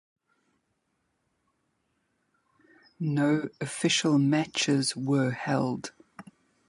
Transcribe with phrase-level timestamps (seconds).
[2.99, 5.91] No official matches were held.